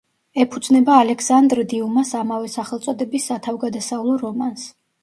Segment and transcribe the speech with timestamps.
[0.43, 4.69] ეფუძნება ალექსანდრ დიუმას ამავე სახელწოდების სათავგადასავლო რომანს.